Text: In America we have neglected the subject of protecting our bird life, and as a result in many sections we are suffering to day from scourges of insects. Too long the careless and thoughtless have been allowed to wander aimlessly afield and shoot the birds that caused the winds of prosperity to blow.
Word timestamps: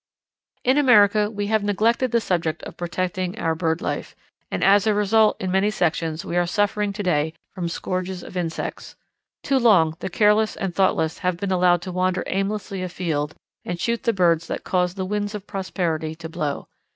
In 0.63 0.79
America 0.79 1.29
we 1.29 1.45
have 1.53 1.63
neglected 1.63 2.09
the 2.09 2.19
subject 2.19 2.63
of 2.63 2.75
protecting 2.75 3.37
our 3.37 3.53
bird 3.53 3.81
life, 3.81 4.15
and 4.49 4.63
as 4.63 4.87
a 4.87 4.95
result 4.95 5.39
in 5.39 5.51
many 5.51 5.69
sections 5.69 6.25
we 6.25 6.35
are 6.37 6.47
suffering 6.47 6.91
to 6.93 7.03
day 7.03 7.35
from 7.53 7.69
scourges 7.69 8.23
of 8.23 8.35
insects. 8.35 8.95
Too 9.43 9.59
long 9.59 9.95
the 9.99 10.09
careless 10.09 10.55
and 10.55 10.73
thoughtless 10.73 11.19
have 11.19 11.37
been 11.37 11.51
allowed 11.51 11.83
to 11.83 11.91
wander 11.91 12.23
aimlessly 12.25 12.81
afield 12.81 13.35
and 13.63 13.79
shoot 13.79 14.01
the 14.01 14.11
birds 14.11 14.47
that 14.47 14.63
caused 14.63 14.97
the 14.97 15.05
winds 15.05 15.35
of 15.35 15.45
prosperity 15.45 16.15
to 16.15 16.27
blow. 16.27 16.67